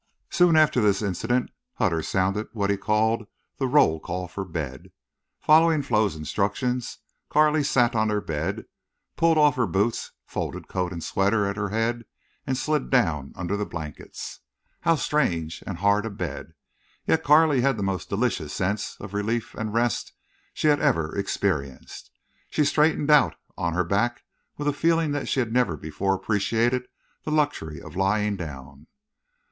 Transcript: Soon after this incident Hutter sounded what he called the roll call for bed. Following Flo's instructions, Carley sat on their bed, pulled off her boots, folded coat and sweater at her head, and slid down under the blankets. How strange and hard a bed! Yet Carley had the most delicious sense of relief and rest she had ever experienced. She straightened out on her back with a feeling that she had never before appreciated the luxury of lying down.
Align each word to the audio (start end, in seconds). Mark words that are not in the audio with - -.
Soon 0.31 0.55
after 0.55 0.81
this 0.81 1.03
incident 1.03 1.51
Hutter 1.75 2.01
sounded 2.01 2.47
what 2.53 2.71
he 2.71 2.75
called 2.75 3.27
the 3.57 3.67
roll 3.67 3.99
call 3.99 4.27
for 4.27 4.43
bed. 4.43 4.91
Following 5.39 5.83
Flo's 5.83 6.15
instructions, 6.15 6.97
Carley 7.29 7.63
sat 7.63 7.93
on 7.95 8.07
their 8.07 8.19
bed, 8.19 8.65
pulled 9.15 9.37
off 9.37 9.57
her 9.57 9.67
boots, 9.67 10.11
folded 10.25 10.67
coat 10.67 10.91
and 10.91 11.03
sweater 11.03 11.45
at 11.45 11.55
her 11.55 11.69
head, 11.69 12.05
and 12.47 12.57
slid 12.57 12.89
down 12.89 13.31
under 13.35 13.55
the 13.55 13.63
blankets. 13.67 14.39
How 14.79 14.95
strange 14.95 15.63
and 15.67 15.77
hard 15.77 16.07
a 16.07 16.09
bed! 16.09 16.55
Yet 17.05 17.23
Carley 17.23 17.61
had 17.61 17.77
the 17.77 17.83
most 17.83 18.09
delicious 18.09 18.51
sense 18.53 18.97
of 18.99 19.13
relief 19.13 19.53
and 19.53 19.71
rest 19.71 20.13
she 20.51 20.69
had 20.69 20.79
ever 20.81 21.15
experienced. 21.15 22.09
She 22.49 22.65
straightened 22.65 23.11
out 23.11 23.35
on 23.55 23.73
her 23.75 23.83
back 23.83 24.23
with 24.57 24.67
a 24.67 24.73
feeling 24.73 25.11
that 25.11 25.27
she 25.27 25.41
had 25.41 25.53
never 25.53 25.77
before 25.77 26.15
appreciated 26.15 26.87
the 27.23 27.29
luxury 27.29 27.79
of 27.79 27.95
lying 27.95 28.35
down. 28.35 28.87